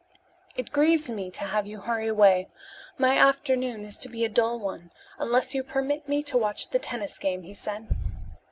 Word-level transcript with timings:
"It 0.55 0.71
grieves 0.71 1.11
me 1.11 1.29
to 1.29 1.41
have 1.43 1.67
you 1.67 1.81
hurry 1.81 2.07
away. 2.07 2.47
My 2.97 3.19
afternoon 3.19 3.85
is 3.85 3.99
to 3.99 4.09
be 4.09 4.25
a 4.25 4.29
dull 4.29 4.57
one, 4.59 4.91
unless 5.19 5.53
you 5.53 5.61
permit 5.61 6.07
me 6.09 6.23
to 6.23 6.39
watch 6.39 6.71
the 6.71 6.79
tennis 6.79 7.19
game," 7.19 7.43
he 7.43 7.53
said. 7.53 7.87